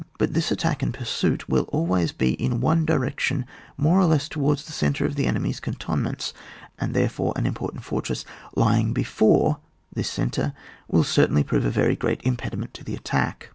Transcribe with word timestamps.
But 0.17 0.33
this 0.33 0.49
attack 0.49 0.81
and 0.81 0.91
pursuit 0.95 1.47
will 1.47 1.65
always 1.65 2.11
be 2.11 2.31
in 2.31 2.63
a 2.67 2.75
direction 2.83 3.45
more 3.77 3.99
or 3.99 4.05
less 4.05 4.27
towards 4.27 4.65
the 4.65 4.71
centre 4.71 5.05
of 5.05 5.13
the 5.13 5.27
enemy's 5.27 5.59
cantonments, 5.59 6.33
and, 6.79 6.95
there 6.95 7.07
fore, 7.07 7.33
an 7.35 7.45
important 7.45 7.83
fortress 7.83 8.25
lying 8.55 8.95
he/ore 8.95 9.59
this 9.93 10.09
centre 10.09 10.53
will 10.87 11.03
certainly 11.03 11.43
prove 11.43 11.65
a 11.65 11.69
very 11.69 11.95
great 11.95 12.23
impediment 12.23 12.73
to 12.73 12.83
the 12.83 12.95
attack. 12.95 13.49